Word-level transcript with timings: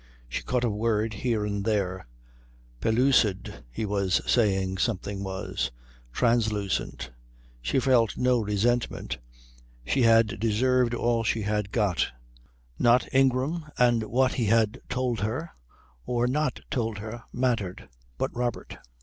She 0.27 0.41
caught 0.41 0.63
a 0.63 0.69
word 0.71 1.13
here 1.13 1.45
and 1.45 1.63
there: 1.63 2.07
pellucid, 2.79 3.63
he 3.69 3.85
was 3.85 4.19
saying 4.25 4.79
something 4.79 5.23
was, 5.23 5.69
translucent. 6.11 7.11
She 7.61 7.79
felt 7.79 8.17
no 8.17 8.39
resentment. 8.39 9.19
She 9.85 10.01
had 10.01 10.39
deserved 10.39 10.95
all 10.95 11.23
she 11.23 11.43
had 11.43 11.71
got. 11.71 12.07
Not 12.79 13.07
Ingram 13.13 13.65
and 13.77 14.01
what 14.05 14.33
he 14.33 14.45
had 14.45 14.81
told 14.89 15.19
her 15.19 15.51
or 16.07 16.25
not 16.25 16.61
told 16.71 16.97
her 16.97 17.25
mattered, 17.31 17.87
but 18.17 18.35
Robert. 18.35 18.79